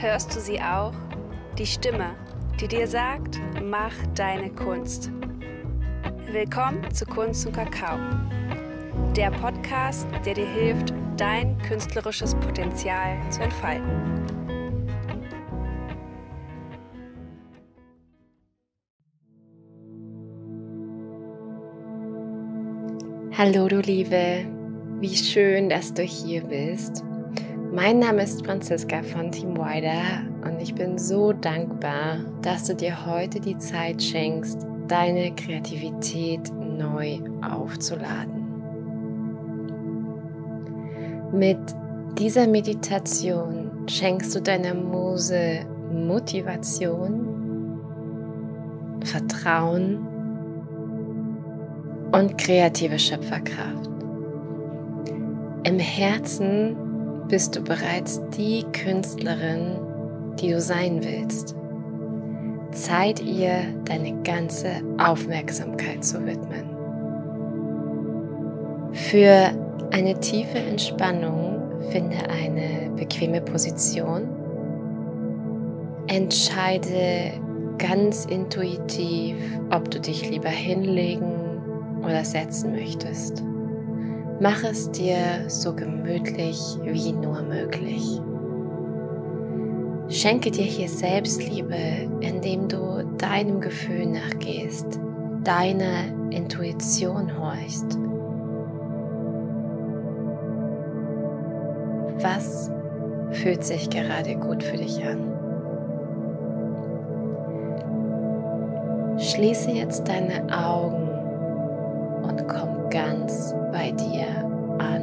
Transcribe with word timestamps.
Hörst 0.00 0.36
du 0.36 0.40
sie 0.40 0.60
auch? 0.60 0.92
Die 1.58 1.66
Stimme, 1.66 2.14
die 2.60 2.68
dir 2.68 2.86
sagt, 2.86 3.40
mach 3.60 3.92
deine 4.14 4.48
Kunst. 4.48 5.10
Willkommen 6.30 6.88
zu 6.94 7.04
Kunst 7.04 7.44
und 7.44 7.52
Kakao. 7.52 7.98
Der 9.16 9.32
Podcast, 9.32 10.06
der 10.24 10.34
dir 10.34 10.46
hilft, 10.46 10.94
dein 11.16 11.58
künstlerisches 11.62 12.36
Potenzial 12.36 13.18
zu 13.32 13.42
entfalten. 13.42 14.24
Hallo 23.36 23.66
du 23.66 23.80
Liebe, 23.80 24.46
wie 25.00 25.16
schön, 25.16 25.68
dass 25.68 25.92
du 25.92 26.02
hier 26.02 26.44
bist. 26.44 27.02
Mein 27.80 28.00
Name 28.00 28.24
ist 28.24 28.44
Franziska 28.44 29.04
von 29.04 29.30
Team 29.30 29.56
Wider 29.56 30.26
und 30.44 30.60
ich 30.60 30.74
bin 30.74 30.98
so 30.98 31.32
dankbar, 31.32 32.16
dass 32.42 32.64
du 32.64 32.74
dir 32.74 33.06
heute 33.06 33.38
die 33.38 33.56
Zeit 33.56 34.02
schenkst, 34.02 34.66
deine 34.88 35.32
Kreativität 35.36 36.52
neu 36.52 37.20
aufzuladen. 37.40 38.48
Mit 41.32 41.60
dieser 42.18 42.48
Meditation 42.48 43.70
schenkst 43.88 44.34
du 44.34 44.42
deiner 44.42 44.74
Muse 44.74 45.64
Motivation, 45.92 47.78
Vertrauen 49.04 50.04
und 52.10 52.36
kreative 52.38 52.98
Schöpferkraft. 52.98 53.88
Im 55.62 55.78
Herzen 55.78 56.87
bist 57.28 57.56
du 57.56 57.60
bereits 57.60 58.20
die 58.36 58.64
Künstlerin, 58.72 59.78
die 60.40 60.50
du 60.50 60.60
sein 60.60 61.02
willst. 61.02 61.54
Zeit 62.72 63.20
ihr 63.20 63.62
deine 63.84 64.22
ganze 64.22 64.70
Aufmerksamkeit 64.98 66.04
zu 66.04 66.24
widmen. 66.26 66.68
Für 68.92 69.50
eine 69.90 70.18
tiefe 70.20 70.58
Entspannung 70.58 71.62
finde 71.90 72.16
eine 72.30 72.90
bequeme 72.96 73.40
Position. 73.40 74.28
Entscheide 76.08 77.32
ganz 77.78 78.24
intuitiv, 78.24 79.36
ob 79.70 79.90
du 79.90 80.00
dich 80.00 80.28
lieber 80.28 80.48
hinlegen 80.48 82.02
oder 82.02 82.24
setzen 82.24 82.72
möchtest. 82.72 83.42
Mach 84.40 84.62
es 84.62 84.88
dir 84.92 85.48
so 85.48 85.74
gemütlich 85.74 86.60
wie 86.84 87.10
nur 87.10 87.42
möglich. 87.42 88.20
Schenke 90.08 90.52
dir 90.52 90.64
hier 90.64 90.88
Selbstliebe, 90.88 92.08
indem 92.20 92.68
du 92.68 93.04
deinem 93.18 93.60
Gefühl 93.60 94.06
nachgehst, 94.06 95.00
deiner 95.42 96.04
Intuition 96.30 97.36
horchst. 97.36 97.98
Was 102.22 102.70
fühlt 103.32 103.64
sich 103.64 103.90
gerade 103.90 104.36
gut 104.36 104.62
für 104.62 104.76
dich 104.76 105.04
an? 105.04 105.34
Schließe 109.18 109.72
jetzt 109.72 110.06
deine 110.06 110.46
Augen 110.56 111.08
und 112.22 112.46
komm 112.46 112.88
ganz 112.88 113.52
bei 113.72 113.90
dir 113.92 114.26
an. 114.78 115.02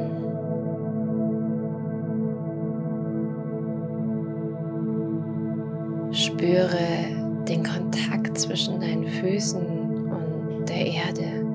Spüre 6.12 7.16
den 7.48 7.62
Kontakt 7.62 8.38
zwischen 8.38 8.80
deinen 8.80 9.06
Füßen 9.06 9.62
und 10.10 10.68
der 10.68 10.86
Erde. 10.86 11.46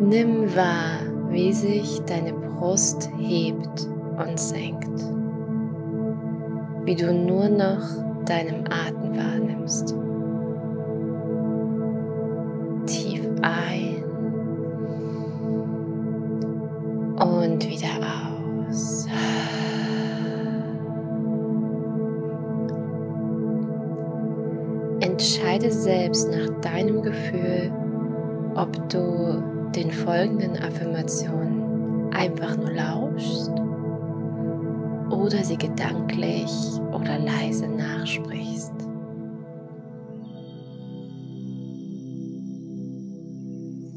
Nimm 0.00 0.54
wahr, 0.56 1.00
wie 1.30 1.52
sich 1.52 2.00
deine 2.02 2.32
Brust 2.32 3.08
hebt 3.18 3.88
und 4.18 4.38
senkt, 4.38 5.00
wie 6.84 6.94
du 6.94 7.12
nur 7.12 7.48
noch 7.48 7.82
deinem 8.26 8.64
Atem 8.66 9.16
wahrnimmst. 9.16 9.94
Ein 13.42 14.02
und 17.18 17.68
wieder 17.68 17.88
aus. 18.68 19.06
Entscheide 25.00 25.70
selbst 25.70 26.30
nach 26.30 26.60
deinem 26.60 27.02
Gefühl, 27.02 27.72
ob 28.54 28.88
du 28.88 29.42
den 29.74 29.90
folgenden 29.90 30.56
Affirmationen 30.62 32.12
einfach 32.12 32.56
nur 32.56 32.72
lauschst 32.72 33.50
oder 35.10 35.42
sie 35.44 35.56
gedanklich 35.56 36.50
oder 36.92 37.18
leise 37.18 37.68
nachsprichst. 37.68 38.71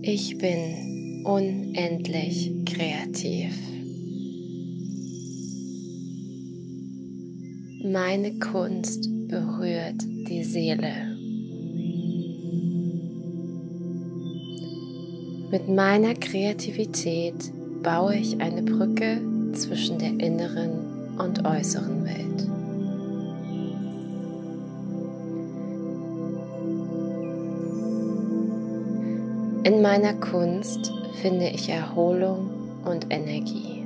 Ich 0.07 0.38
bin 0.38 1.23
unendlich 1.25 2.53
kreativ. 2.63 3.57
Meine 7.83 8.38
Kunst 8.38 9.09
berührt 9.27 10.03
die 10.29 10.44
Seele. 10.44 11.17
Mit 15.49 15.69
meiner 15.69 16.13
Kreativität 16.13 17.51
baue 17.81 18.15
ich 18.15 18.39
eine 18.39 18.61
Brücke 18.61 19.19
zwischen 19.53 19.97
der 19.97 20.19
inneren 20.19 21.17
und 21.17 21.44
äußeren 21.44 22.05
Welt. 22.05 22.54
Meiner 29.95 30.13
Kunst 30.16 30.91
finde 31.22 31.47
ich 31.47 31.69
Erholung 31.69 32.50
und 32.83 33.06
Energie. 33.09 33.81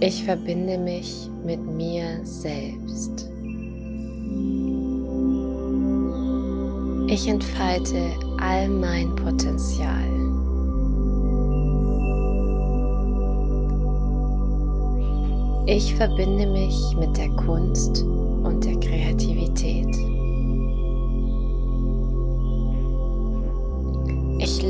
Ich 0.00 0.22
verbinde 0.24 0.76
mich 0.76 1.30
mit 1.42 1.64
mir 1.66 2.20
selbst. 2.24 3.30
Ich 7.06 7.26
entfalte 7.26 8.10
all 8.42 8.68
mein 8.68 9.16
Potenzial. 9.16 10.04
Ich 15.64 15.94
verbinde 15.94 16.46
mich 16.46 16.76
mit 16.98 17.16
der 17.16 17.30
Kunst 17.36 18.04
und 18.42 18.64
der 18.64 18.78
Kreativität. 18.80 19.59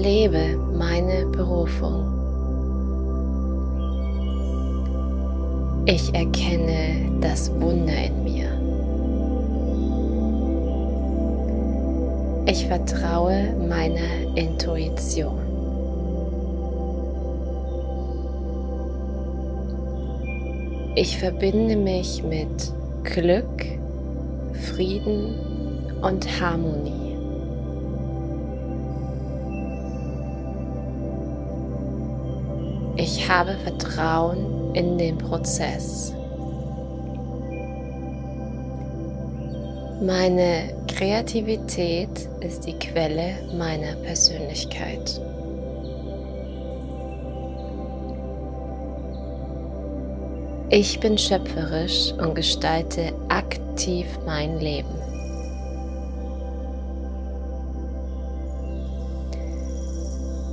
Lebe 0.02 0.56
meine 0.76 1.26
Berufung. 1.26 2.06
Ich 5.84 6.14
erkenne 6.14 7.10
das 7.20 7.50
Wunder 7.60 7.92
in 7.92 8.24
mir. 8.24 8.48
Ich 12.46 12.66
vertraue 12.66 13.54
meiner 13.68 14.36
Intuition. 14.36 15.38
Ich 20.94 21.18
verbinde 21.18 21.76
mich 21.76 22.22
mit 22.22 22.72
Glück, 23.04 23.64
Frieden 24.52 25.34
und 26.02 26.26
Harmonie. 26.40 26.99
Ich 33.02 33.26
habe 33.30 33.56
Vertrauen 33.64 34.74
in 34.74 34.98
den 34.98 35.16
Prozess. 35.16 36.12
Meine 40.02 40.74
Kreativität 40.86 42.28
ist 42.42 42.66
die 42.66 42.74
Quelle 42.74 43.36
meiner 43.56 43.94
Persönlichkeit. 44.04 45.18
Ich 50.68 51.00
bin 51.00 51.16
schöpferisch 51.16 52.12
und 52.20 52.34
gestalte 52.34 53.14
aktiv 53.30 54.06
mein 54.26 54.58
Leben. 54.60 55.00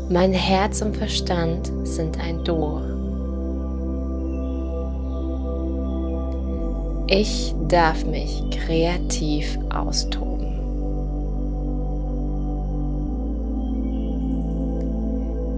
Mein 0.10 0.32
Herz 0.32 0.82
und 0.82 0.96
Verstand 0.96 1.70
sind 1.84 2.18
ein 2.18 2.42
Duo. 2.46 2.82
Ich 7.08 7.54
darf 7.68 8.06
mich 8.06 8.42
kreativ 8.52 9.60
austoben. 9.70 10.48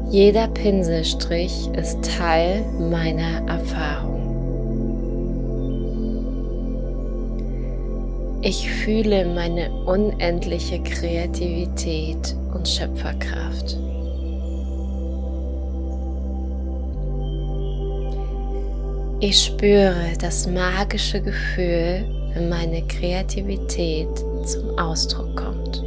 Jeder 0.10 0.48
Pinselstrich 0.48 1.70
ist 1.76 2.00
Teil 2.18 2.66
meiner 2.90 3.48
Erfahrung. 3.48 4.10
Ich 8.42 8.68
fühle 8.68 9.26
meine 9.28 9.70
unendliche 9.86 10.82
Kreativität 10.82 12.36
und 12.52 12.68
Schöpferkraft. 12.68 13.78
Ich 19.22 19.44
spüre 19.44 20.14
das 20.18 20.48
magische 20.48 21.22
Gefühl, 21.22 22.06
wenn 22.34 22.48
meine 22.48 22.88
Kreativität 22.88 24.08
zum 24.46 24.80
Ausdruck 24.80 25.36
kommt. 25.36 25.84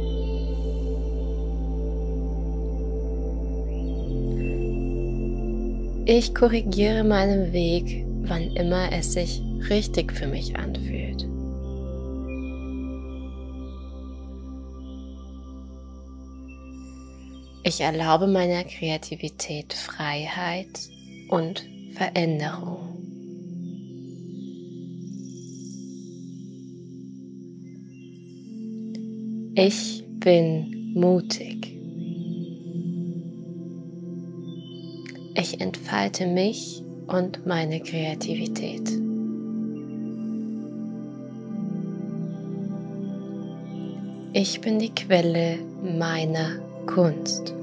Ich 6.05 6.35
korrigiere 6.35 7.03
meinen 7.03 7.51
Weg, 7.53 8.05
wann 8.27 8.51
immer 8.55 8.91
es 8.91 9.13
sich 9.13 9.41
richtig 9.67 10.13
für 10.13 10.27
mich 10.27 10.55
anfühlt. 10.55 11.27
Ich 17.63 17.81
erlaube 17.81 18.27
meiner 18.27 18.63
Kreativität 18.63 19.73
Freiheit 19.73 20.67
und 21.29 21.65
Veränderung. 21.95 22.92
Ich 29.55 30.03
bin 30.19 30.93
mutig. 30.95 31.77
Ich 35.35 35.61
entfalte 35.61 36.25
mich 36.25 36.81
und 37.05 37.45
meine 37.45 37.79
Kreativität. 37.79 38.81
Ich 44.33 44.59
bin 44.59 44.79
die 44.79 44.89
Quelle 44.89 45.59
meiner 45.83 46.57
Kunst. 46.87 47.53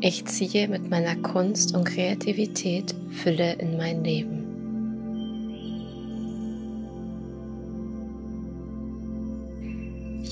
Ich 0.00 0.24
ziehe 0.24 0.68
mit 0.68 0.88
meiner 0.88 1.16
Kunst 1.16 1.74
und 1.74 1.84
Kreativität 1.84 2.94
Fülle 3.10 3.54
in 3.54 3.76
mein 3.76 4.02
Leben. 4.02 4.35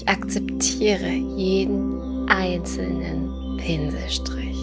Ich 0.04 0.10
akzeptiere 0.10 1.08
jeden 1.08 2.28
einzelnen 2.28 3.56
Pinselstrich. 3.56 4.56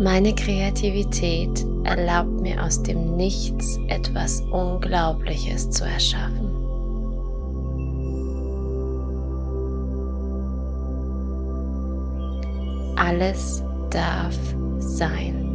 Meine 0.00 0.34
Kreativität 0.34 1.64
erlaubt 1.84 2.40
mir 2.40 2.62
aus 2.62 2.82
dem 2.82 3.16
Nichts 3.16 3.78
etwas 3.88 4.40
Unglaubliches 4.50 5.70
zu 5.70 5.84
erschaffen. 5.84 6.50
Alles 12.96 13.62
darf 13.90 14.36
sein. 14.78 15.45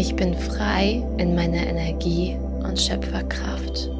Ich 0.00 0.16
bin 0.16 0.34
frei 0.34 1.06
in 1.18 1.34
meiner 1.34 1.58
Energie 1.66 2.34
und 2.62 2.80
Schöpferkraft. 2.80 3.90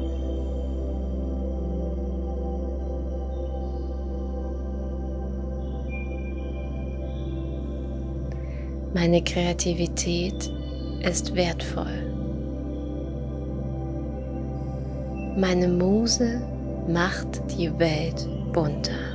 Meine 8.95 9.23
Kreativität 9.23 10.51
ist 11.07 11.35
wertvoll. 11.35 11.85
Meine 15.37 15.67
Muse 15.67 16.41
macht 16.87 17.43
die 17.55 17.77
Welt 17.77 18.27
bunter. 18.53 19.10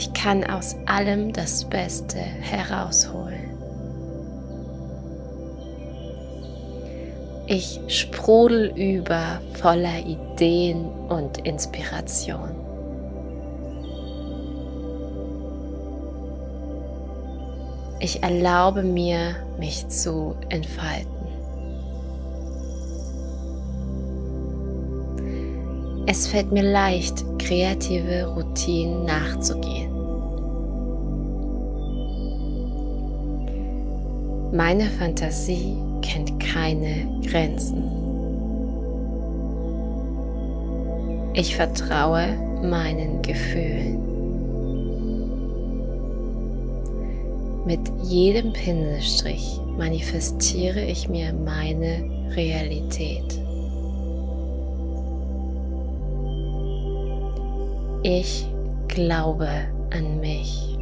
Ich 0.00 0.14
kann 0.14 0.44
aus 0.44 0.76
allem 0.86 1.30
das 1.30 1.66
Beste 1.66 2.16
herausholen. 2.16 3.50
Ich 7.46 7.78
sprudel 7.88 8.72
über 8.74 9.42
voller 9.60 9.98
Ideen 9.98 10.86
und 10.86 11.46
Inspiration. 11.46 12.48
Ich 17.98 18.22
erlaube 18.22 18.82
mir, 18.82 19.36
mich 19.58 19.86
zu 19.88 20.34
entfalten. 20.48 21.20
Es 26.06 26.26
fällt 26.26 26.50
mir 26.52 26.62
leicht, 26.62 27.22
kreative 27.38 28.28
Routinen 28.34 29.04
nachzugehen. 29.04 29.89
Meine 34.52 34.86
Fantasie 34.86 35.76
kennt 36.02 36.40
keine 36.40 37.06
Grenzen. 37.24 37.84
Ich 41.34 41.54
vertraue 41.54 42.36
meinen 42.62 43.22
Gefühlen. 43.22 44.10
Mit 47.64 47.80
jedem 48.02 48.52
Pinselstrich 48.52 49.60
manifestiere 49.78 50.84
ich 50.84 51.08
mir 51.08 51.32
meine 51.32 52.02
Realität. 52.34 53.40
Ich 58.02 58.46
glaube 58.88 59.48
an 59.90 60.18
mich. 60.20 60.79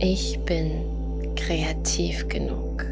Ich 0.00 0.38
bin 0.44 1.34
kreativ 1.34 2.28
genug. 2.28 2.86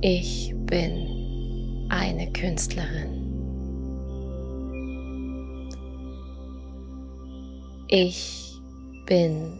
Ich 0.00 0.54
bin 0.64 1.86
eine 1.90 2.32
Künstlerin. 2.32 3.20
Ich 7.88 8.58
bin 9.04 9.52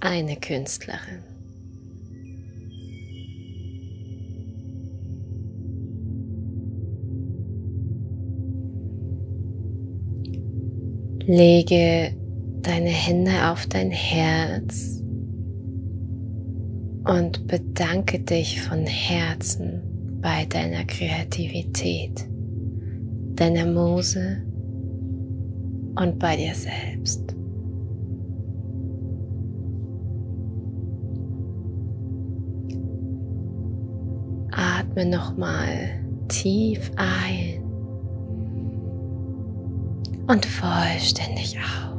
eine 0.00 0.36
Künstlerin. 0.36 1.22
Lege 11.26 12.19
deine 12.62 12.88
Hände 12.88 13.48
auf 13.50 13.66
dein 13.66 13.90
Herz 13.90 15.02
und 17.04 17.46
bedanke 17.46 18.20
dich 18.20 18.60
von 18.62 18.86
Herzen 18.86 19.82
bei 20.20 20.44
deiner 20.44 20.84
Kreativität, 20.84 22.28
deiner 23.34 23.66
Muse 23.66 24.42
und 25.98 26.18
bei 26.18 26.36
dir 26.36 26.54
selbst. 26.54 27.34
Atme 34.52 35.06
nochmal 35.06 36.04
tief 36.28 36.90
ein 36.96 37.62
und 40.28 40.44
vollständig 40.44 41.58
aus. 41.58 41.89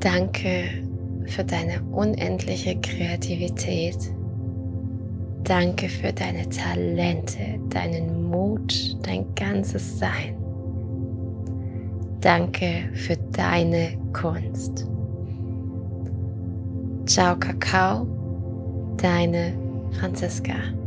Danke 0.00 0.68
für 1.26 1.42
deine 1.42 1.82
unendliche 1.90 2.76
Kreativität. 2.80 3.98
Danke 5.42 5.88
für 5.88 6.12
deine 6.12 6.48
Talente, 6.48 7.58
deinen 7.70 8.30
Mut, 8.30 8.96
dein 9.02 9.34
ganzes 9.34 9.98
Sein. 9.98 10.36
Danke 12.20 12.88
für 12.92 13.16
deine 13.32 13.98
Kunst. 14.12 14.88
Ciao 17.06 17.36
Kakao, 17.36 18.06
deine 18.96 19.65
Franziska. 20.00 20.85